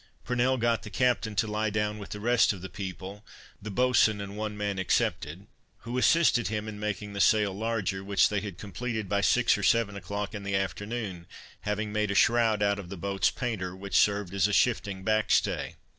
Purnell 0.23 0.57
got 0.57 0.81
the 0.81 0.89
captain 0.89 1.35
to 1.35 1.45
lie 1.47 1.69
down 1.69 1.99
with 1.99 2.09
the 2.09 2.19
rest 2.19 2.53
of 2.53 2.63
the 2.63 2.69
people, 2.69 3.23
the 3.61 3.69
boatswain 3.69 4.19
and 4.19 4.35
one 4.35 4.57
man 4.57 4.79
excepted, 4.79 5.45
who 5.81 5.95
assisted 5.95 6.47
him 6.47 6.67
in 6.67 6.79
making 6.79 7.13
the 7.13 7.21
sail 7.21 7.53
larger, 7.53 8.03
which 8.03 8.27
they 8.27 8.41
had 8.41 8.57
completed 8.57 9.07
by 9.07 9.21
six 9.21 9.55
or 9.59 9.61
seven 9.61 9.95
o'clock 9.95 10.33
in 10.33 10.41
the 10.41 10.55
afternoon, 10.55 11.27
having 11.69 11.93
made 11.93 12.09
a 12.09 12.15
shroud 12.15 12.63
out 12.63 12.79
of 12.79 12.89
the 12.89 12.97
boat's 12.97 13.29
painter, 13.29 13.75
which 13.75 13.95
served 13.95 14.33
as 14.33 14.47
a 14.47 14.53
shifting 14.53 15.03
back 15.03 15.29
stay. 15.29 15.75